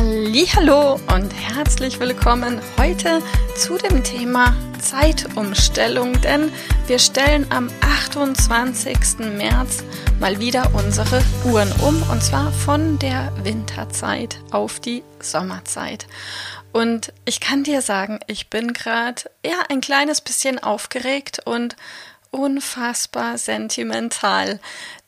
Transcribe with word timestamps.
Hallo 0.00 0.98
und 1.14 1.30
herzlich 1.30 2.00
willkommen 2.00 2.58
heute 2.78 3.22
zu 3.54 3.76
dem 3.76 4.02
Thema 4.02 4.56
Zeitumstellung, 4.80 6.18
denn 6.22 6.50
wir 6.86 6.98
stellen 6.98 7.44
am 7.50 7.68
28. 7.82 9.18
März 9.36 9.84
mal 10.18 10.40
wieder 10.40 10.72
unsere 10.74 11.22
Uhren 11.44 11.70
um 11.82 12.02
und 12.10 12.22
zwar 12.22 12.50
von 12.50 12.98
der 12.98 13.30
Winterzeit 13.44 14.38
auf 14.52 14.80
die 14.80 15.02
Sommerzeit. 15.20 16.06
Und 16.72 17.12
ich 17.26 17.40
kann 17.40 17.62
dir 17.62 17.82
sagen, 17.82 18.20
ich 18.26 18.48
bin 18.48 18.72
gerade 18.72 19.24
ja 19.44 19.64
ein 19.68 19.82
kleines 19.82 20.22
bisschen 20.22 20.58
aufgeregt 20.58 21.42
und 21.44 21.76
unfassbar 22.30 23.36
sentimental, 23.36 24.60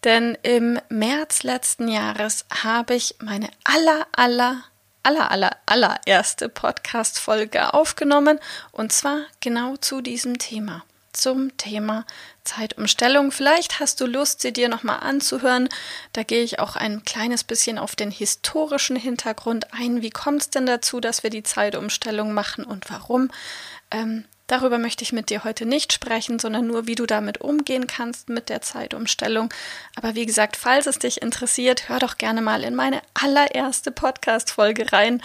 denn 0.05 0.37
im 0.43 0.79
März 0.91 1.45
letzten 1.45 1.89
Jahres 1.89 2.45
habe 2.63 2.95
ich 2.95 3.15
meine 3.21 3.49
aller 3.65 4.07
aller 4.13 4.63
aller, 5.03 5.31
aller, 5.31 5.57
allererste 5.67 6.49
Podcast-Folge 6.49 7.75
aufgenommen 7.75 8.39
und 8.71 8.93
zwar 8.93 9.23
genau 9.41 9.77
zu 9.77 10.01
diesem 10.01 10.39
Thema. 10.39 10.85
Zum 11.13 11.55
Thema 11.59 12.07
Zeitumstellung. 12.43 13.33
Vielleicht 13.33 13.81
hast 13.81 14.01
du 14.01 14.07
Lust, 14.07 14.41
sie 14.41 14.53
dir 14.53 14.71
nochmal 14.71 15.01
anzuhören. 15.01 15.69
Da 16.15 16.23
gehe 16.23 16.43
ich 16.43 16.59
auch 16.59 16.75
ein 16.75 17.05
kleines 17.05 17.45
bisschen 17.45 17.79
auf 17.79 17.95
den 17.97 18.11
historischen 18.11 18.97
Hintergrund 18.97 19.75
ein. 19.75 20.01
Wie 20.01 20.09
kommt 20.09 20.41
es 20.41 20.51
denn 20.51 20.65
dazu, 20.65 21.01
dass 21.01 21.23
wir 21.23 21.29
die 21.29 21.43
Zeitumstellung 21.43 22.33
machen 22.33 22.65
und 22.65 22.91
warum? 22.91 23.31
Ähm, 23.91 24.25
Darüber 24.47 24.79
möchte 24.79 25.05
ich 25.05 25.13
mit 25.13 25.31
dir 25.31 25.45
heute 25.45 25.65
nicht 25.65 25.93
sprechen, 25.93 26.39
sondern 26.39 26.67
nur, 26.67 26.87
wie 26.87 26.95
du 26.95 27.07
damit 27.07 27.41
umgehen 27.41 27.87
kannst 27.87 28.29
mit 28.29 28.49
der 28.49 28.61
Zeitumstellung. 28.61 29.53
Aber 29.97 30.15
wie 30.15 30.27
gesagt, 30.27 30.57
falls 30.57 30.87
es 30.87 30.99
dich 30.99 31.23
interessiert, 31.23 31.89
hör 31.89 31.99
doch 31.99 32.19
gerne 32.19 32.43
mal 32.43 32.63
in 32.65 32.75
meine 32.75 33.01
allererste 33.15 33.93
Podcast-Folge 33.93 34.93
rein. 34.93 35.23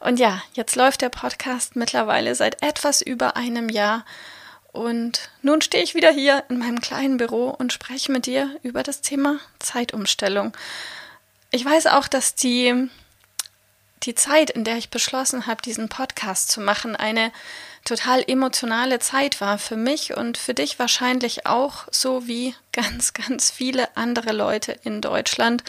Und 0.00 0.18
ja, 0.18 0.42
jetzt 0.54 0.76
läuft 0.76 1.00
der 1.00 1.08
Podcast 1.08 1.76
mittlerweile 1.76 2.34
seit 2.34 2.62
etwas 2.62 3.00
über 3.00 3.36
einem 3.36 3.68
Jahr. 3.68 4.04
Und 4.72 5.30
nun 5.40 5.62
stehe 5.62 5.82
ich 5.82 5.94
wieder 5.94 6.10
hier 6.10 6.44
in 6.50 6.58
meinem 6.58 6.82
kleinen 6.82 7.16
Büro 7.16 7.48
und 7.48 7.72
spreche 7.72 8.12
mit 8.12 8.26
dir 8.26 8.54
über 8.62 8.82
das 8.82 9.00
Thema 9.00 9.38
Zeitumstellung. 9.58 10.54
Ich 11.50 11.64
weiß 11.64 11.86
auch, 11.86 12.08
dass 12.08 12.34
die, 12.34 12.90
die 14.02 14.14
Zeit, 14.14 14.50
in 14.50 14.64
der 14.64 14.76
ich 14.76 14.90
beschlossen 14.90 15.46
habe, 15.46 15.62
diesen 15.62 15.88
Podcast 15.88 16.50
zu 16.50 16.60
machen, 16.60 16.94
eine 16.94 17.32
total 17.86 18.22
emotionale 18.26 18.98
Zeit 18.98 19.40
war 19.40 19.58
für 19.58 19.76
mich 19.76 20.14
und 20.16 20.36
für 20.36 20.52
dich 20.52 20.78
wahrscheinlich 20.78 21.46
auch, 21.46 21.86
so 21.90 22.26
wie 22.26 22.54
ganz, 22.72 23.14
ganz 23.14 23.50
viele 23.50 23.96
andere 23.96 24.32
Leute 24.32 24.72
in 24.84 25.00
Deutschland 25.00 25.64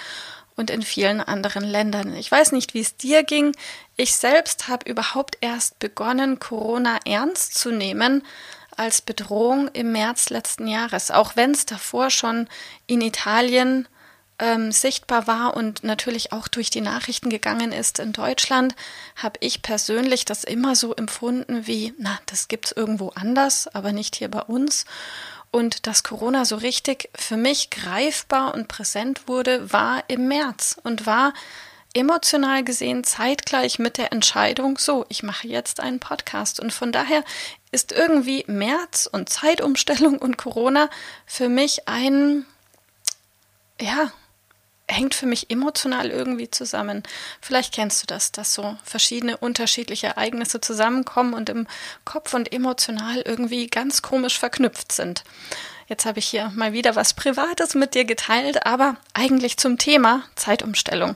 und 0.58 0.70
in 0.70 0.82
vielen 0.82 1.22
anderen 1.22 1.64
Ländern. 1.64 2.14
Ich 2.16 2.30
weiß 2.32 2.52
nicht, 2.52 2.74
wie 2.74 2.82
es 2.82 2.98
dir 2.98 3.24
ging. 3.24 3.56
Ich 3.96 4.16
selbst 4.16 4.68
habe 4.68 4.90
überhaupt 4.90 5.38
erst 5.40 5.80
begonnen, 5.80 6.40
Corona 6.40 7.00
ernst 7.06 7.54
zu 7.58 7.72
nehmen 7.72 8.24
als 8.76 9.02
Bedrohung 9.02 9.70
im 9.70 9.92
März 9.92 10.30
letzten 10.30 10.68
Jahres, 10.68 11.12
auch 11.12 11.36
wenn 11.36 11.52
es 11.52 11.66
davor 11.66 12.10
schon 12.10 12.48
in 12.88 13.02
Italien 13.02 13.88
ähm, 14.40 14.72
sichtbar 14.72 15.28
war 15.28 15.56
und 15.56 15.84
natürlich 15.84 16.32
auch 16.32 16.48
durch 16.48 16.70
die 16.70 16.82
Nachrichten 16.82 17.30
gegangen 17.30 17.72
ist 17.72 18.00
in 18.00 18.14
Deutschland, 18.14 18.76
habe 19.16 19.40
ich 19.40 19.62
persönlich 19.62 20.26
das 20.26 20.44
immer 20.44 20.76
so 20.76 20.94
empfunden 20.94 21.66
wie, 21.66 21.94
na, 21.98 22.20
das 22.28 22.48
gibt's 22.48 22.72
irgendwo 22.72 23.10
anders, 23.10 23.68
aber 23.74 23.92
nicht 23.92 24.16
hier 24.16 24.30
bei 24.30 24.42
uns. 24.42 24.86
Und 25.50 25.88
dass 25.88 26.04
Corona 26.04 26.46
so 26.46 26.58
richtig 26.58 27.10
für 27.16 27.38
mich 27.38 27.70
greifbar 27.70 28.54
und 28.54 28.68
präsent 28.68 29.28
wurde, 29.28 29.72
war 29.72 30.04
im 30.08 30.28
März 30.28 30.78
und 30.84 31.06
war 31.06 31.34
emotional 31.94 32.64
gesehen 32.64 33.04
zeitgleich 33.04 33.80
mit 33.80 33.98
der 33.98 34.12
Entscheidung, 34.12 34.78
so, 34.78 35.06
ich 35.10 35.24
mache 35.24 35.48
jetzt 35.48 35.80
einen 35.80 36.00
Podcast. 36.00 36.60
Und 36.60 36.72
von 36.74 36.92
daher 36.92 37.24
ist 37.72 37.92
irgendwie 37.92 38.44
März 38.48 39.10
und 39.12 39.30
Zeitumstellung 39.30 40.20
und 40.20 40.38
Corona 40.38 40.90
für 41.26 41.50
mich 41.50 41.88
ein, 41.88 42.46
ja, 43.82 44.12
hängt 44.90 45.16
für 45.16 45.26
mich 45.26 45.50
emotional 45.50 46.10
irgendwie 46.10 46.50
zusammen. 46.50 47.04
Vielleicht 47.42 47.74
kennst 47.74 48.02
du 48.02 48.08
das, 48.08 48.32
dass 48.32 48.54
so 48.54 48.78
verschiedene 48.84 49.38
unterschiedliche 49.38 50.08
Ereignisse 50.08 50.62
zusammenkommen 50.62 51.34
und 51.34 51.50
im 51.50 51.68
Kopf 52.06 52.34
und 52.34 52.52
emotional 52.52 53.22
irgendwie 53.22 53.68
ganz 53.68 54.02
komisch 54.02 54.40
verknüpft 54.40 54.92
sind. 54.92 55.24
Jetzt 55.88 56.06
habe 56.06 56.20
ich 56.20 56.28
hier 56.28 56.52
mal 56.54 56.74
wieder 56.74 56.98
was 56.98 57.14
Privates 57.14 57.74
mit 57.74 57.96
dir 57.96 58.04
geteilt, 58.04 58.66
aber 58.66 58.98
eigentlich 59.14 59.56
zum 59.56 59.78
Thema 59.78 60.24
Zeitumstellung. 60.36 61.16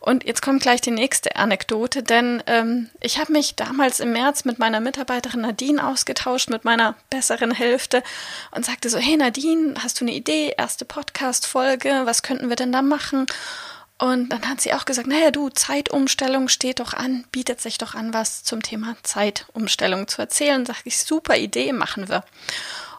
Und 0.00 0.24
jetzt 0.24 0.40
kommt 0.40 0.62
gleich 0.62 0.80
die 0.80 0.90
nächste 0.90 1.36
Anekdote, 1.36 2.02
denn 2.02 2.42
ähm, 2.46 2.88
ich 3.00 3.18
habe 3.18 3.32
mich 3.32 3.56
damals 3.56 4.00
im 4.00 4.12
März 4.12 4.46
mit 4.46 4.58
meiner 4.58 4.80
Mitarbeiterin 4.80 5.42
Nadine 5.42 5.86
ausgetauscht, 5.86 6.48
mit 6.48 6.64
meiner 6.64 6.94
besseren 7.10 7.50
Hälfte 7.50 8.02
und 8.52 8.64
sagte 8.64 8.88
so, 8.88 8.96
hey 8.96 9.18
Nadine, 9.18 9.74
hast 9.82 10.00
du 10.00 10.04
eine 10.04 10.14
Idee, 10.14 10.54
erste 10.56 10.86
Podcast-Folge, 10.86 12.02
was 12.04 12.22
könnten 12.22 12.48
wir 12.48 12.56
denn 12.56 12.72
da 12.72 12.80
machen? 12.80 13.26
Und 13.98 14.30
dann 14.30 14.48
hat 14.48 14.62
sie 14.62 14.72
auch 14.72 14.86
gesagt, 14.86 15.08
naja, 15.08 15.30
du, 15.30 15.48
Zeitumstellung 15.50 16.48
steht 16.48 16.80
doch 16.80 16.94
an, 16.94 17.24
bietet 17.32 17.60
sich 17.60 17.78
doch 17.78 17.94
an, 17.94 18.14
was 18.14 18.44
zum 18.44 18.62
Thema 18.62 18.96
Zeitumstellung 19.02 20.06
zu 20.08 20.22
erzählen. 20.22 20.66
Sag 20.66 20.76
ich, 20.84 20.98
super 20.98 21.36
Idee, 21.36 21.72
machen 21.72 22.08
wir. 22.08 22.22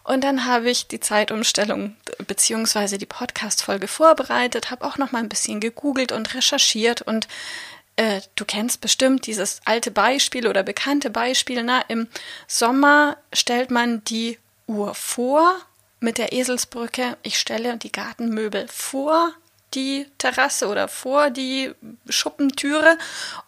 Und 0.08 0.24
dann 0.24 0.46
habe 0.46 0.70
ich 0.70 0.88
die 0.88 1.02
Zeitumstellung 1.02 1.98
beziehungsweise 2.28 2.98
die 2.98 3.06
Podcast-Folge 3.06 3.90
vorbereitet, 3.90 4.72
habe 4.72 4.86
auch 4.86 4.98
noch 4.98 5.12
mal 5.12 5.20
ein 5.20 5.28
bisschen 5.28 5.60
gegoogelt 5.60 6.14
und 6.14 6.34
recherchiert 6.34 7.02
und 7.02 7.28
äh, 7.98 8.22
du 8.36 8.46
kennst 8.46 8.80
bestimmt 8.80 9.28
dieses 9.28 9.60
alte 9.66 9.92
Beispiel 9.92 10.48
oder 10.48 10.64
bekannte 10.64 11.10
Beispiel. 11.10 11.62
Na, 11.62 11.82
im 11.90 12.08
Sommer 12.48 13.18
stellt 13.34 13.70
man 13.70 14.02
die 14.06 14.40
Uhr 14.66 14.96
vor 14.96 15.60
mit 16.00 16.18
der 16.18 16.32
Eselsbrücke. 16.32 17.18
Ich 17.22 17.38
stelle 17.38 17.76
die 17.76 17.92
Gartenmöbel 17.92 18.70
vor 18.70 19.34
die 19.74 20.08
Terrasse 20.18 20.68
oder 20.68 20.88
vor 20.88 21.30
die 21.30 21.74
Schuppentüre 22.10 22.98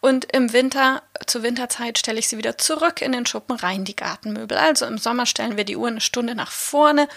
und 0.01 0.25
im 0.33 0.53
Winter, 0.53 1.01
zur 1.25 1.43
Winterzeit 1.43 1.97
stelle 1.97 2.19
ich 2.19 2.27
sie 2.27 2.37
wieder 2.37 2.57
zurück 2.57 3.01
in 3.01 3.13
den 3.13 3.25
Schuppen 3.25 3.55
rein, 3.55 3.85
die 3.85 3.95
Gartenmöbel. 3.95 4.57
Also 4.57 4.85
im 4.85 4.97
Sommer 4.97 5.25
stellen 5.25 5.57
wir 5.57 5.63
die 5.63 5.77
Uhr 5.77 5.87
eine 5.87 6.01
Stunde 6.01 6.35
nach 6.35 6.51
vorne 6.51 7.07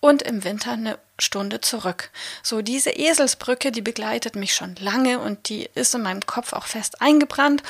und 0.00 0.22
im 0.22 0.44
Winter 0.44 0.72
eine 0.72 0.98
Stunde 1.18 1.60
zurück. 1.60 2.10
So, 2.42 2.62
diese 2.62 2.90
Eselsbrücke, 2.90 3.70
die 3.70 3.82
begleitet 3.82 4.34
mich 4.34 4.54
schon 4.54 4.74
lange 4.76 5.20
und 5.20 5.48
die 5.48 5.68
ist 5.74 5.94
in 5.94 6.02
meinem 6.02 6.26
Kopf 6.26 6.52
auch 6.52 6.66
fest 6.66 7.00
eingebrannt. 7.02 7.62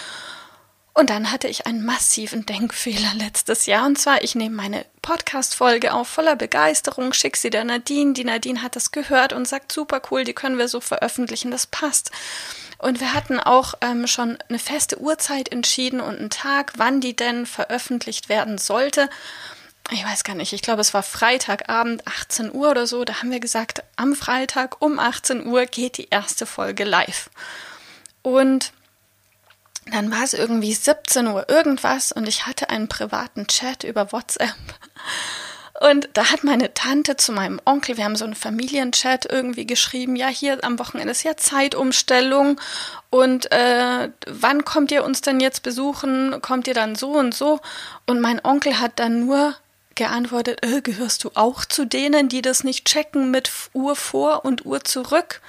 Und 0.93 1.09
dann 1.09 1.31
hatte 1.31 1.49
ich 1.49 1.67
einen 1.67 1.85
massiven 1.85 2.47
Denkfehler 2.47 3.15
letztes 3.15 3.67
Jahr. 3.67 3.87
Und 3.87 3.97
zwar, 3.97 4.23
ich 4.23 4.35
nehme 4.35 4.57
meine 4.57 4.85
Podcast-Folge 5.03 5.95
auf 5.95 6.09
voller 6.09 6.37
Begeisterung, 6.37 7.13
schicke 7.13 7.39
sie 7.39 7.51
der 7.51 7.65
Nadine. 7.65 8.13
Die 8.13 8.25
Nadine 8.25 8.63
hat 8.63 8.77
das 8.77 8.91
gehört 8.91 9.33
und 9.33 9.47
sagt, 9.47 9.73
super 9.73 10.03
cool, 10.11 10.25
die 10.25 10.33
können 10.35 10.59
wir 10.59 10.69
so 10.69 10.81
veröffentlichen, 10.81 11.51
das 11.51 11.67
passt. 11.67 12.11
Und 12.79 13.01
wir 13.01 13.15
hatten 13.15 13.39
auch 13.39 13.75
ähm, 13.83 14.07
schon 14.07 14.39
eine 14.49 14.59
feste 14.59 15.01
Uhrzeit 15.01 15.53
entschieden 15.53 16.01
und 16.01 16.19
einen 16.19 16.31
Tag, 16.31 16.73
wann 16.77 17.01
die 17.01 17.15
denn 17.15 17.47
veröffentlicht 17.47 18.29
werden 18.29 18.59
sollte. 18.59 19.09
Ich 19.93 20.05
weiß 20.05 20.25
gar 20.25 20.35
nicht, 20.35 20.53
ich 20.53 20.63
glaube, 20.63 20.81
es 20.81 20.95
war 20.95 21.03
Freitagabend, 21.03 22.07
18 22.07 22.53
Uhr 22.53 22.71
oder 22.71 22.87
so. 22.87 23.05
Da 23.05 23.21
haben 23.21 23.31
wir 23.31 23.41
gesagt, 23.41 23.83
am 23.97 24.15
Freitag 24.15 24.81
um 24.81 24.99
18 24.99 25.47
Uhr 25.47 25.67
geht 25.67 25.99
die 25.99 26.09
erste 26.11 26.47
Folge 26.47 26.85
live. 26.85 27.31
Und 28.23 28.73
dann 29.87 30.11
war 30.11 30.23
es 30.23 30.35
irgendwie 30.35 30.75
17 30.75 31.27
Uhr 31.27 31.49
irgendwas 31.49 32.13
und 32.13 32.29
ich 32.29 32.47
hatte 32.47 32.71
einen 32.71 32.89
privaten 32.89 33.47
Chat 33.47 33.85
über 33.85 34.13
WhatsApp. 34.13 34.55
Und 35.81 36.11
da 36.13 36.31
hat 36.31 36.45
meine 36.45 36.75
Tante 36.75 37.17
zu 37.17 37.33
meinem 37.33 37.59
Onkel, 37.65 37.97
wir 37.97 38.05
haben 38.05 38.17
so 38.17 38.27
einen 38.27 38.35
Familienchat 38.35 39.25
irgendwie 39.25 39.67
geschrieben, 39.67 40.15
ja, 40.15 40.29
hier 40.29 40.63
am 40.63 40.79
Wochenende 40.79 41.11
ist 41.11 41.23
ja 41.23 41.39
Zeitumstellung 41.39 42.61
und 43.09 43.51
äh, 43.51 44.11
wann 44.27 44.65
kommt 44.67 44.93
ihr 44.93 45.05
uns 45.05 45.23
denn 45.23 45.41
jetzt 45.41 45.63
besuchen? 45.63 46.43
Kommt 46.43 46.69
ihr 46.69 46.75
dann 46.75 46.97
so 46.97 47.13
und 47.13 47.35
so? 47.35 47.61
Und 48.07 48.21
mein 48.21 48.45
Onkel 48.45 48.79
hat 48.79 48.93
dann 48.97 49.25
nur 49.25 49.55
geantwortet, 49.95 50.65
äh, 50.67 50.83
gehörst 50.83 51.25
du 51.25 51.31
auch 51.35 51.65
zu 51.65 51.87
denen, 51.87 52.29
die 52.29 52.43
das 52.43 52.63
nicht 52.63 52.85
checken 52.87 53.31
mit 53.31 53.51
Uhr 53.73 53.97
vor 53.97 54.45
und 54.45 54.67
Uhr 54.67 54.85
zurück? 54.85 55.41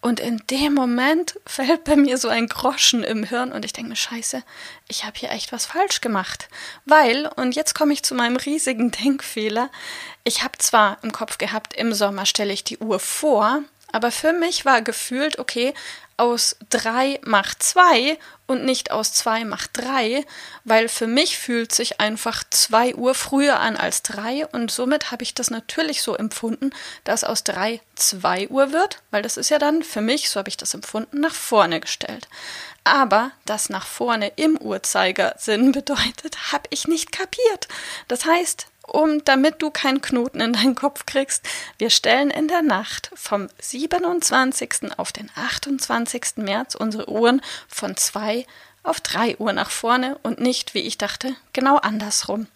Und 0.00 0.20
in 0.20 0.40
dem 0.48 0.74
Moment 0.74 1.40
fällt 1.44 1.82
bei 1.82 1.96
mir 1.96 2.18
so 2.18 2.28
ein 2.28 2.46
Groschen 2.46 3.02
im 3.02 3.24
Hirn 3.24 3.50
und 3.50 3.64
ich 3.64 3.72
denke 3.72 3.90
mir, 3.90 3.96
scheiße, 3.96 4.44
ich 4.86 5.04
habe 5.04 5.18
hier 5.18 5.30
echt 5.30 5.50
was 5.50 5.66
falsch 5.66 6.00
gemacht. 6.00 6.48
Weil, 6.84 7.26
und 7.34 7.56
jetzt 7.56 7.74
komme 7.74 7.92
ich 7.92 8.04
zu 8.04 8.14
meinem 8.14 8.36
riesigen 8.36 8.90
Denkfehler, 9.04 9.70
ich 10.22 10.44
habe 10.44 10.56
zwar 10.58 10.98
im 11.02 11.10
Kopf 11.10 11.38
gehabt, 11.38 11.74
im 11.74 11.92
Sommer 11.92 12.26
stelle 12.26 12.52
ich 12.52 12.62
die 12.62 12.78
Uhr 12.78 13.00
vor, 13.00 13.62
aber 13.92 14.10
für 14.10 14.32
mich 14.32 14.64
war 14.64 14.82
gefühlt, 14.82 15.38
okay, 15.38 15.74
aus 16.18 16.56
drei 16.68 17.20
macht 17.24 17.62
zwei 17.62 18.18
und 18.46 18.64
nicht 18.64 18.90
aus 18.90 19.12
zwei 19.12 19.44
macht 19.44 19.70
drei, 19.74 20.26
weil 20.64 20.88
für 20.88 21.06
mich 21.06 21.38
fühlt 21.38 21.72
sich 21.72 22.00
einfach 22.00 22.42
zwei 22.50 22.94
Uhr 22.96 23.14
früher 23.14 23.60
an 23.60 23.76
als 23.76 24.02
drei 24.02 24.46
und 24.48 24.70
somit 24.70 25.12
habe 25.12 25.22
ich 25.22 25.34
das 25.34 25.50
natürlich 25.50 26.02
so 26.02 26.16
empfunden, 26.16 26.70
dass 27.04 27.22
aus 27.22 27.44
drei 27.44 27.80
zwei 27.94 28.48
Uhr 28.48 28.72
wird, 28.72 29.00
weil 29.12 29.22
das 29.22 29.36
ist 29.36 29.50
ja 29.50 29.58
dann 29.58 29.82
für 29.84 30.00
mich, 30.00 30.28
so 30.28 30.40
habe 30.40 30.48
ich 30.48 30.56
das 30.56 30.74
empfunden, 30.74 31.20
nach 31.20 31.34
vorne 31.34 31.78
gestellt. 31.78 32.26
Aber 32.82 33.30
das 33.44 33.68
nach 33.68 33.86
vorne 33.86 34.32
im 34.36 34.56
Uhrzeigersinn 34.56 35.72
bedeutet, 35.72 36.52
habe 36.52 36.64
ich 36.70 36.88
nicht 36.88 37.12
kapiert. 37.12 37.68
Das 38.08 38.24
heißt, 38.24 38.66
um 38.88 39.24
damit 39.24 39.62
du 39.62 39.70
keinen 39.70 40.00
Knoten 40.00 40.40
in 40.40 40.52
deinen 40.52 40.74
Kopf 40.74 41.06
kriegst. 41.06 41.46
Wir 41.78 41.90
stellen 41.90 42.30
in 42.30 42.48
der 42.48 42.62
Nacht 42.62 43.10
vom 43.14 43.48
27. 43.60 44.98
auf 44.98 45.12
den 45.12 45.30
28. 45.34 46.36
März 46.36 46.74
unsere 46.74 47.08
Uhren 47.08 47.40
von 47.68 47.96
2 47.96 48.46
auf 48.88 49.00
3 49.00 49.36
Uhr 49.38 49.52
nach 49.52 49.70
vorne 49.70 50.18
und 50.22 50.40
nicht, 50.40 50.74
wie 50.74 50.80
ich 50.80 50.98
dachte, 50.98 51.34
genau 51.52 51.76
andersrum. 51.76 52.46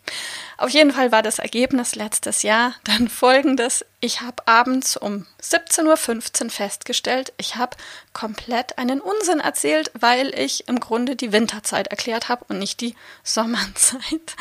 Auf 0.56 0.70
jeden 0.70 0.92
Fall 0.92 1.12
war 1.12 1.22
das 1.22 1.38
Ergebnis 1.38 1.94
letztes 1.94 2.42
Jahr 2.42 2.74
dann 2.84 3.08
folgendes. 3.08 3.84
Ich 4.00 4.20
habe 4.20 4.46
abends 4.46 4.96
um 4.96 5.26
17.15 5.42 6.44
Uhr 6.44 6.50
festgestellt, 6.50 7.32
ich 7.36 7.56
habe 7.56 7.76
komplett 8.12 8.78
einen 8.78 9.00
Unsinn 9.00 9.40
erzählt, 9.40 9.90
weil 9.94 10.36
ich 10.38 10.68
im 10.68 10.80
Grunde 10.80 11.16
die 11.16 11.32
Winterzeit 11.32 11.88
erklärt 11.88 12.28
habe 12.28 12.44
und 12.48 12.58
nicht 12.58 12.80
die 12.80 12.94
Sommerzeit. 13.22 14.36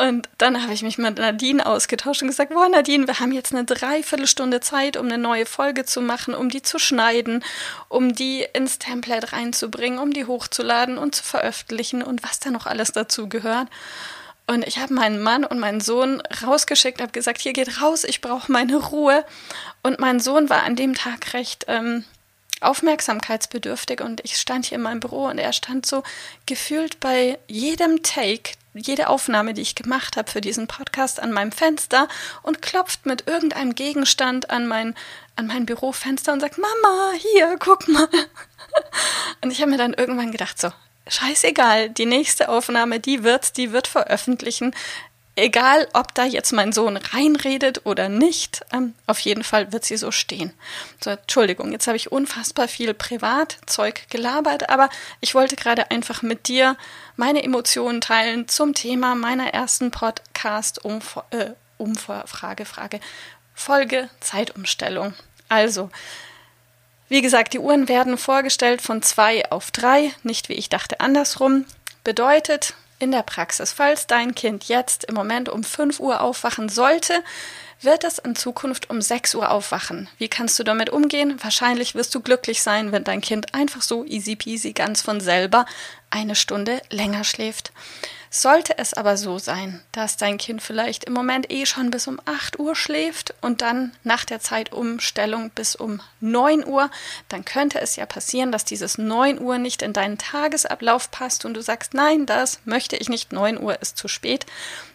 Und 0.00 0.30
dann 0.38 0.62
habe 0.62 0.72
ich 0.72 0.82
mich 0.82 0.96
mit 0.96 1.18
Nadine 1.18 1.66
ausgetauscht 1.66 2.22
und 2.22 2.28
gesagt, 2.28 2.54
boah 2.54 2.70
Nadine, 2.70 3.06
wir 3.06 3.20
haben 3.20 3.32
jetzt 3.32 3.52
eine 3.52 3.64
Dreiviertelstunde 3.64 4.60
Zeit, 4.60 4.96
um 4.96 5.04
eine 5.06 5.18
neue 5.18 5.44
Folge 5.44 5.84
zu 5.84 6.00
machen, 6.00 6.34
um 6.34 6.48
die 6.48 6.62
zu 6.62 6.78
schneiden, 6.78 7.44
um 7.90 8.14
die 8.14 8.46
ins 8.54 8.78
Template 8.78 9.34
reinzubringen, 9.34 9.98
um 9.98 10.14
die 10.14 10.24
hochzuladen 10.24 10.96
und 10.96 11.14
zu 11.14 11.22
veröffentlichen 11.22 12.02
und 12.02 12.22
was 12.22 12.40
da 12.40 12.50
noch 12.50 12.64
alles 12.64 12.92
dazu 12.92 13.28
gehört. 13.28 13.68
Und 14.46 14.66
ich 14.66 14.78
habe 14.78 14.94
meinen 14.94 15.20
Mann 15.20 15.44
und 15.44 15.58
meinen 15.58 15.82
Sohn 15.82 16.22
rausgeschickt, 16.44 17.02
habe 17.02 17.12
gesagt, 17.12 17.42
hier 17.42 17.52
geht 17.52 17.82
raus, 17.82 18.04
ich 18.04 18.22
brauche 18.22 18.50
meine 18.50 18.76
Ruhe. 18.76 19.26
Und 19.82 20.00
mein 20.00 20.18
Sohn 20.18 20.48
war 20.48 20.62
an 20.62 20.76
dem 20.76 20.94
Tag 20.94 21.34
recht 21.34 21.66
ähm, 21.68 22.04
aufmerksamkeitsbedürftig 22.62 24.00
und 24.00 24.22
ich 24.24 24.36
stand 24.38 24.64
hier 24.64 24.76
in 24.76 24.82
meinem 24.82 25.00
Büro 25.00 25.26
und 25.26 25.38
er 25.38 25.52
stand 25.52 25.84
so 25.84 26.02
gefühlt 26.46 27.00
bei 27.00 27.38
jedem 27.48 28.02
Take, 28.02 28.52
jede 28.74 29.08
Aufnahme, 29.08 29.54
die 29.54 29.62
ich 29.62 29.74
gemacht 29.74 30.16
habe 30.16 30.30
für 30.30 30.40
diesen 30.40 30.66
Podcast 30.66 31.20
an 31.20 31.32
meinem 31.32 31.52
Fenster 31.52 32.08
und 32.42 32.62
klopft 32.62 33.06
mit 33.06 33.26
irgendeinem 33.26 33.74
Gegenstand 33.74 34.50
an 34.50 34.66
mein, 34.66 34.94
an 35.36 35.46
mein 35.46 35.66
Bürofenster 35.66 36.32
und 36.32 36.40
sagt, 36.40 36.58
Mama, 36.58 37.12
hier, 37.16 37.56
guck 37.58 37.88
mal. 37.88 38.08
Und 39.42 39.50
ich 39.50 39.60
habe 39.60 39.70
mir 39.70 39.78
dann 39.78 39.94
irgendwann 39.94 40.30
gedacht, 40.30 40.60
so, 40.60 40.70
scheißegal, 41.08 41.90
die 41.90 42.06
nächste 42.06 42.48
Aufnahme, 42.48 43.00
die 43.00 43.24
wird, 43.24 43.56
die 43.56 43.72
wird 43.72 43.88
veröffentlichen. 43.88 44.74
Egal, 45.36 45.88
ob 45.92 46.14
da 46.14 46.24
jetzt 46.24 46.52
mein 46.52 46.72
Sohn 46.72 46.96
reinredet 46.96 47.86
oder 47.86 48.08
nicht, 48.08 48.62
ähm, 48.72 48.94
auf 49.06 49.20
jeden 49.20 49.44
Fall 49.44 49.72
wird 49.72 49.84
sie 49.84 49.96
so 49.96 50.10
stehen. 50.10 50.52
So, 51.02 51.10
Entschuldigung, 51.10 51.72
jetzt 51.72 51.86
habe 51.86 51.96
ich 51.96 52.10
unfassbar 52.10 52.68
viel 52.68 52.94
Privatzeug 52.94 54.02
gelabert, 54.10 54.68
aber 54.68 54.90
ich 55.20 55.34
wollte 55.34 55.56
gerade 55.56 55.90
einfach 55.90 56.22
mit 56.22 56.48
dir 56.48 56.76
meine 57.16 57.42
Emotionen 57.44 58.00
teilen 58.00 58.48
zum 58.48 58.74
Thema 58.74 59.14
meiner 59.14 59.54
ersten 59.54 59.90
Podcast 59.90 60.84
um, 60.84 60.98
äh, 61.30 61.50
Umfrage, 61.78 62.64
Frage, 62.66 63.00
Folge 63.54 64.10
Zeitumstellung. 64.20 65.14
Also, 65.48 65.90
wie 67.08 67.22
gesagt, 67.22 67.54
die 67.54 67.58
Uhren 67.60 67.88
werden 67.88 68.18
vorgestellt 68.18 68.82
von 68.82 69.00
zwei 69.02 69.50
auf 69.50 69.70
drei, 69.70 70.12
nicht 70.22 70.48
wie 70.48 70.54
ich 70.54 70.68
dachte 70.68 71.00
andersrum. 71.00 71.64
Bedeutet 72.04 72.74
in 73.00 73.10
der 73.10 73.22
Praxis, 73.22 73.72
falls 73.72 74.06
dein 74.06 74.34
Kind 74.34 74.64
jetzt 74.64 75.04
im 75.04 75.14
Moment 75.14 75.48
um 75.48 75.64
5 75.64 75.98
Uhr 75.98 76.20
aufwachen 76.20 76.68
sollte, 76.68 77.24
wird 77.80 78.04
es 78.04 78.18
in 78.18 78.36
Zukunft 78.36 78.90
um 78.90 79.00
6 79.00 79.34
Uhr 79.34 79.50
aufwachen. 79.50 80.08
Wie 80.18 80.28
kannst 80.28 80.58
du 80.58 80.64
damit 80.64 80.90
umgehen? 80.90 81.42
Wahrscheinlich 81.42 81.94
wirst 81.94 82.14
du 82.14 82.20
glücklich 82.20 82.62
sein, 82.62 82.92
wenn 82.92 83.04
dein 83.04 83.22
Kind 83.22 83.54
einfach 83.54 83.82
so 83.82 84.04
easy 84.04 84.36
peasy 84.36 84.72
ganz 84.72 85.00
von 85.00 85.20
selber 85.20 85.64
eine 86.10 86.36
Stunde 86.36 86.82
länger 86.90 87.24
schläft. 87.24 87.72
Sollte 88.32 88.78
es 88.78 88.94
aber 88.94 89.16
so 89.16 89.40
sein, 89.40 89.82
dass 89.90 90.16
dein 90.16 90.38
Kind 90.38 90.62
vielleicht 90.62 91.02
im 91.02 91.12
Moment 91.12 91.50
eh 91.50 91.66
schon 91.66 91.90
bis 91.90 92.06
um 92.06 92.20
8 92.26 92.60
Uhr 92.60 92.76
schläft 92.76 93.34
und 93.40 93.60
dann 93.60 93.90
nach 94.04 94.24
der 94.24 94.38
Zeitumstellung 94.38 95.50
bis 95.50 95.74
um 95.74 96.00
9 96.20 96.64
Uhr, 96.64 96.92
dann 97.28 97.44
könnte 97.44 97.80
es 97.80 97.96
ja 97.96 98.06
passieren, 98.06 98.52
dass 98.52 98.64
dieses 98.64 98.98
9 98.98 99.40
Uhr 99.40 99.58
nicht 99.58 99.82
in 99.82 99.92
deinen 99.92 100.16
Tagesablauf 100.16 101.10
passt 101.10 101.44
und 101.44 101.54
du 101.54 101.60
sagst, 101.60 101.92
nein, 101.92 102.24
das 102.24 102.60
möchte 102.64 102.96
ich 102.96 103.08
nicht, 103.08 103.32
9 103.32 103.60
Uhr 103.60 103.82
ist 103.82 103.96
zu 103.96 104.06
spät 104.06 104.46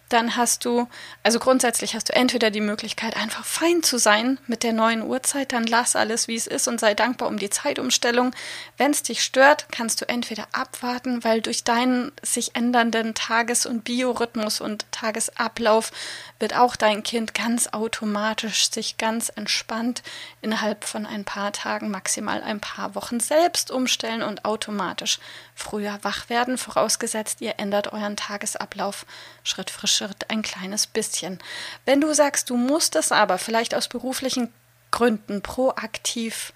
dann 0.10 0.36
hast 0.36 0.66
du, 0.66 0.88
also 1.24 1.40
grundsätzlich 1.40 1.96
hast 1.96 2.10
du 2.10 2.14
entweder 2.14 2.52
die 2.52 2.62
Möglichkeit, 2.62 3.16
einfach 3.16 3.44
fein 3.44 3.82
zu 3.82 3.98
sein 3.98 4.40
mit 4.46 4.64
der 4.64 4.74
neuen 4.74 5.02
Uhrzeit, 5.02 5.52
dann 5.52 5.66
lass 5.66 5.96
alles, 5.96 6.28
wie 6.28 6.36
es 6.36 6.46
ist 6.46 6.68
und 6.68 6.80
sei 6.80 6.94
dankbar 6.94 7.28
um 7.28 7.38
die 7.38 7.50
Zeitumstellung. 7.50 8.32
Wenn 8.78 8.92
es 8.92 9.02
dich 9.02 9.24
stört, 9.24 9.68
kannst 9.72 10.02
du 10.02 10.08
entweder 10.08 10.48
abwarten, 10.52 11.24
weil 11.24 11.42
durch 11.42 11.64
deinen 11.64 12.12
sich 12.22 12.56
ändernden 12.56 13.16
Tages- 13.16 13.66
und 13.66 13.84
Biorhythmus 13.84 14.62
und 14.62 14.86
Tagesablauf 14.92 15.92
wird 16.40 16.56
auch 16.56 16.76
dein 16.76 17.02
Kind 17.02 17.34
ganz 17.34 17.68
automatisch 17.68 18.70
sich 18.70 18.98
ganz 18.98 19.30
entspannt 19.30 20.04
innerhalb 20.42 20.84
von 20.84 21.06
ein 21.06 21.26
paar 21.26 21.52
Tagen, 21.52 21.90
maximal 21.90 22.44
ein 22.44 22.60
paar 22.60 22.94
Wochen 22.94 23.20
selbst 23.20 23.72
umstellen 23.72 24.22
und 24.22 24.46
automatisch 24.46 25.20
früher 25.56 25.98
wach 26.04 26.30
werden, 26.30 26.58
vorausgesetzt 26.58 27.42
ihr 27.42 27.56
ändert 27.58 27.94
euren 27.94 28.18
Tagesablauf 28.18 29.06
Schritt 29.44 29.70
für 29.70 29.88
Schritt 29.96 30.30
ein 30.30 30.42
kleines 30.42 30.88
bisschen. 30.88 31.40
Wenn 31.86 32.02
du 32.02 32.14
sagst, 32.14 32.50
du 32.50 32.58
musst 32.58 32.96
es 32.96 33.12
aber 33.12 33.38
vielleicht 33.38 33.76
aus 33.76 33.88
beruflichen 33.88 34.52
Gründen 34.92 35.42
proaktiv 35.42 36.54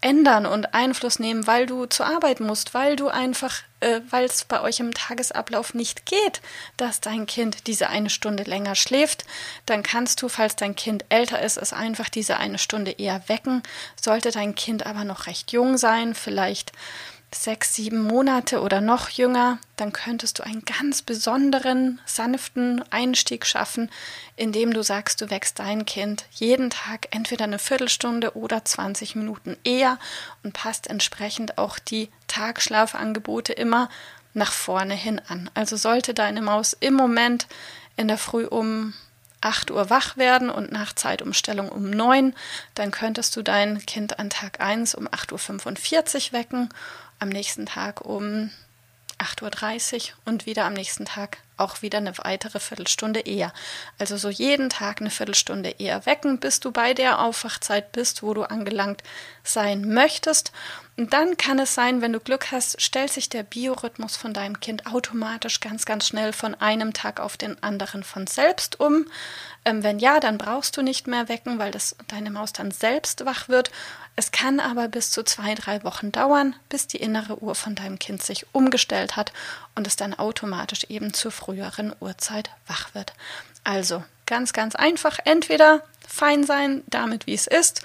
ändern 0.00 0.46
und 0.46 0.74
Einfluss 0.74 1.18
nehmen, 1.18 1.46
weil 1.46 1.66
du 1.66 1.86
zur 1.86 2.06
Arbeit 2.06 2.40
musst, 2.40 2.72
weil 2.72 2.96
du 2.96 3.08
einfach, 3.08 3.62
äh, 3.80 4.00
weil 4.08 4.24
es 4.24 4.44
bei 4.44 4.60
euch 4.62 4.80
im 4.80 4.94
Tagesablauf 4.94 5.74
nicht 5.74 6.06
geht, 6.06 6.40
dass 6.76 7.00
dein 7.00 7.26
Kind 7.26 7.66
diese 7.66 7.88
eine 7.88 8.10
Stunde 8.10 8.44
länger 8.44 8.74
schläft, 8.74 9.24
dann 9.66 9.82
kannst 9.82 10.22
du, 10.22 10.28
falls 10.28 10.56
dein 10.56 10.74
Kind 10.74 11.04
älter 11.10 11.42
ist, 11.42 11.58
es 11.58 11.72
einfach 11.72 12.08
diese 12.08 12.38
eine 12.38 12.58
Stunde 12.58 12.92
eher 12.92 13.28
wecken. 13.28 13.62
Sollte 14.00 14.30
dein 14.30 14.54
Kind 14.54 14.86
aber 14.86 15.04
noch 15.04 15.26
recht 15.26 15.52
jung 15.52 15.76
sein, 15.76 16.14
vielleicht 16.14 16.72
sechs, 17.32 17.74
sieben 17.74 18.02
Monate 18.02 18.60
oder 18.60 18.80
noch 18.80 19.08
jünger, 19.08 19.58
dann 19.76 19.92
könntest 19.92 20.38
du 20.38 20.42
einen 20.42 20.64
ganz 20.64 21.02
besonderen, 21.02 22.00
sanften 22.04 22.84
Einstieg 22.90 23.46
schaffen, 23.46 23.90
indem 24.36 24.72
du 24.72 24.82
sagst, 24.82 25.20
du 25.20 25.30
wächst 25.30 25.58
dein 25.58 25.86
Kind 25.86 26.26
jeden 26.32 26.70
Tag 26.70 27.08
entweder 27.10 27.44
eine 27.44 27.58
Viertelstunde 27.58 28.36
oder 28.36 28.64
20 28.64 29.16
Minuten 29.16 29.56
eher 29.64 29.98
und 30.42 30.54
passt 30.54 30.88
entsprechend 30.88 31.58
auch 31.58 31.78
die 31.78 32.08
Tagschlafangebote 32.26 33.52
immer 33.52 33.88
nach 34.34 34.52
vorne 34.52 34.94
hin 34.94 35.20
an. 35.28 35.50
Also 35.54 35.76
sollte 35.76 36.14
deine 36.14 36.42
Maus 36.42 36.76
im 36.78 36.94
Moment 36.94 37.46
in 37.96 38.08
der 38.08 38.18
Früh 38.18 38.46
um 38.46 38.94
8 39.40 39.70
Uhr 39.70 39.90
wach 39.90 40.16
werden 40.16 40.50
und 40.50 40.72
nach 40.72 40.92
Zeitumstellung 40.92 41.68
um 41.68 41.90
9, 41.90 42.34
dann 42.74 42.90
könntest 42.90 43.36
du 43.36 43.42
dein 43.42 43.84
Kind 43.86 44.18
an 44.18 44.30
Tag 44.30 44.60
1 44.60 44.94
um 44.94 45.08
8.45 45.08 46.28
Uhr 46.28 46.32
wecken 46.32 46.68
am 47.18 47.28
nächsten 47.28 47.66
Tag 47.66 48.02
um 48.02 48.50
8.30 49.18 49.94
Uhr 49.94 50.14
und 50.24 50.46
wieder 50.46 50.64
am 50.64 50.72
nächsten 50.72 51.04
Tag 51.04 51.38
auch 51.58 51.82
wieder 51.82 51.98
eine 51.98 52.16
weitere 52.18 52.58
Viertelstunde 52.58 53.20
eher. 53.20 53.52
Also 53.98 54.16
so 54.16 54.30
jeden 54.30 54.70
Tag 54.70 55.00
eine 55.00 55.10
Viertelstunde 55.10 55.70
eher 55.78 56.06
wecken, 56.06 56.40
bis 56.40 56.60
du 56.60 56.72
bei 56.72 56.94
der 56.94 57.20
Aufwachzeit 57.20 57.92
bist, 57.92 58.22
wo 58.22 58.32
du 58.32 58.44
angelangt 58.44 59.02
sein 59.44 59.92
möchtest. 59.92 60.52
Und 61.00 61.14
dann 61.14 61.38
kann 61.38 61.58
es 61.58 61.74
sein, 61.74 62.02
wenn 62.02 62.12
du 62.12 62.20
Glück 62.20 62.52
hast, 62.52 62.82
stellt 62.82 63.10
sich 63.10 63.30
der 63.30 63.42
Biorhythmus 63.42 64.18
von 64.18 64.34
deinem 64.34 64.60
Kind 64.60 64.84
automatisch 64.84 65.60
ganz, 65.60 65.86
ganz 65.86 66.06
schnell 66.06 66.34
von 66.34 66.54
einem 66.56 66.92
Tag 66.92 67.20
auf 67.20 67.38
den 67.38 67.62
anderen 67.62 68.04
von 68.04 68.26
selbst 68.26 68.80
um. 68.80 69.06
Ähm, 69.64 69.82
wenn 69.82 69.98
ja, 69.98 70.20
dann 70.20 70.36
brauchst 70.36 70.76
du 70.76 70.82
nicht 70.82 71.06
mehr 71.06 71.30
wecken, 71.30 71.58
weil 71.58 71.70
das 71.70 71.96
deine 72.08 72.30
Maus 72.30 72.52
dann 72.52 72.70
selbst 72.70 73.24
wach 73.24 73.48
wird. 73.48 73.70
Es 74.14 74.30
kann 74.30 74.60
aber 74.60 74.88
bis 74.88 75.10
zu 75.10 75.22
zwei, 75.22 75.54
drei 75.54 75.82
Wochen 75.84 76.12
dauern, 76.12 76.54
bis 76.68 76.86
die 76.86 76.98
innere 76.98 77.42
Uhr 77.42 77.54
von 77.54 77.74
deinem 77.74 77.98
Kind 77.98 78.22
sich 78.22 78.44
umgestellt 78.52 79.16
hat 79.16 79.32
und 79.74 79.86
es 79.86 79.96
dann 79.96 80.12
automatisch 80.12 80.84
eben 80.90 81.14
zur 81.14 81.32
früheren 81.32 81.94
Uhrzeit 82.00 82.50
wach 82.66 82.94
wird. 82.94 83.14
Also 83.64 84.04
ganz, 84.26 84.52
ganz 84.52 84.74
einfach. 84.74 85.18
Entweder 85.24 85.82
fein 86.12 86.44
sein 86.44 86.82
damit, 86.88 87.26
wie 87.26 87.34
es 87.34 87.46
ist, 87.46 87.82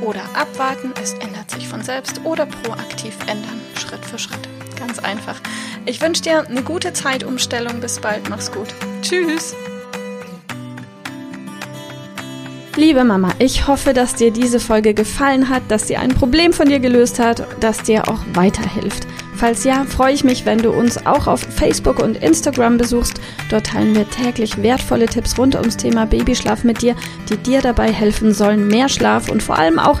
oder 0.00 0.22
abwarten, 0.34 0.92
es 1.02 1.12
ändert 1.14 1.50
sich 1.50 1.68
von 1.68 1.82
selbst, 1.82 2.20
oder 2.24 2.46
proaktiv 2.46 3.16
ändern, 3.26 3.60
Schritt 3.76 4.04
für 4.04 4.18
Schritt. 4.18 4.48
Ganz 4.78 4.98
einfach. 4.98 5.40
Ich 5.86 6.00
wünsche 6.00 6.22
dir 6.22 6.46
eine 6.46 6.62
gute 6.62 6.92
Zeitumstellung. 6.92 7.80
Bis 7.80 8.00
bald. 8.00 8.28
Mach's 8.28 8.50
gut. 8.50 8.68
Tschüss. 9.02 9.54
Liebe 12.76 13.04
Mama, 13.04 13.30
ich 13.38 13.68
hoffe, 13.68 13.92
dass 13.92 14.16
dir 14.16 14.32
diese 14.32 14.58
Folge 14.58 14.94
gefallen 14.94 15.48
hat, 15.48 15.62
dass 15.68 15.86
sie 15.86 15.96
ein 15.96 16.10
Problem 16.10 16.52
von 16.52 16.68
dir 16.68 16.80
gelöst 16.80 17.20
hat, 17.20 17.46
dass 17.60 17.82
dir 17.82 18.08
auch 18.08 18.18
weiterhilft. 18.34 19.06
Falls 19.36 19.62
ja, 19.62 19.84
freue 19.84 20.12
ich 20.12 20.24
mich, 20.24 20.44
wenn 20.44 20.58
du 20.58 20.70
uns 20.70 21.06
auch 21.06 21.26
auf 21.26 21.40
Facebook 21.40 22.00
und 22.00 22.16
Instagram 22.16 22.76
besuchst. 22.76 23.13
Dort 23.50 23.66
teilen 23.66 23.94
wir 23.94 24.08
täglich 24.08 24.62
wertvolle 24.62 25.06
Tipps 25.06 25.38
rund 25.38 25.54
ums 25.54 25.76
Thema 25.76 26.06
Babyschlaf 26.06 26.64
mit 26.64 26.82
dir, 26.82 26.94
die 27.28 27.36
dir 27.36 27.60
dabei 27.60 27.92
helfen 27.92 28.32
sollen, 28.32 28.68
mehr 28.68 28.88
Schlaf 28.88 29.28
und 29.28 29.42
vor 29.42 29.58
allem 29.58 29.78
auch 29.78 30.00